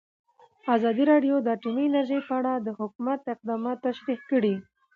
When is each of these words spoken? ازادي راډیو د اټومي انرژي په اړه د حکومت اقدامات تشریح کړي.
ازادي 0.75 1.03
راډیو 1.11 1.35
د 1.41 1.47
اټومي 1.55 1.83
انرژي 1.87 2.19
په 2.27 2.33
اړه 2.39 2.53
د 2.57 2.67
حکومت 2.79 3.21
اقدامات 3.33 3.77
تشریح 3.87 4.19
کړي. 4.31 4.55